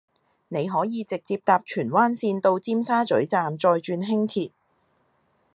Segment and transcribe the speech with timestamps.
[0.47, 4.49] 你可以直接搭荃灣綫到尖沙咀站再轉輕鐵